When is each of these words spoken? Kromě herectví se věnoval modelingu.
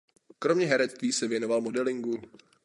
Kromě 0.39 0.65
herectví 0.65 1.11
se 1.11 1.27
věnoval 1.27 1.61
modelingu. 1.61 2.21